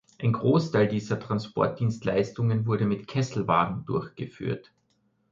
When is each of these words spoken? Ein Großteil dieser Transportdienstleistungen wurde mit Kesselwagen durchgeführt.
Ein 0.17 0.33
Großteil 0.33 0.87
dieser 0.87 1.19
Transportdienstleistungen 1.19 2.65
wurde 2.65 2.85
mit 2.87 3.05
Kesselwagen 3.07 3.85
durchgeführt. 3.85 4.71